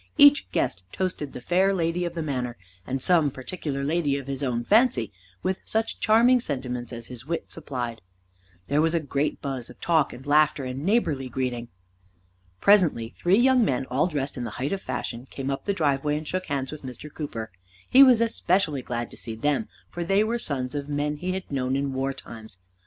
[0.17, 2.57] Each guest toasted the fair lady of the manor,
[2.87, 5.11] and some particular lady of his own fancy,
[5.43, 8.01] with such charming sentiments as his wit supplied.
[8.67, 11.67] There was a great buzz of talk and laughter and neighborly greeting.
[12.59, 16.17] Presently three young men, all dressed in the height of fashion, came up the driveway
[16.17, 17.13] and shook hands with Mr.
[17.13, 17.51] Cooper.
[17.87, 21.51] He was especially glad to see them, for they were sons of men he had
[21.51, 22.57] known in war times.